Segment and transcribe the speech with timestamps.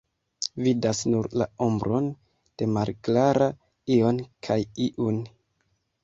[0.67, 2.07] Vidas nur la ombron
[2.61, 3.49] de malklara
[3.97, 5.21] ion kaj iun.